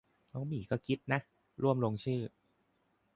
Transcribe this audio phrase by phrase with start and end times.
[0.33, 1.19] น้องหมีก็คิดนะ
[1.61, 2.33] ร่วมลงชื่อที่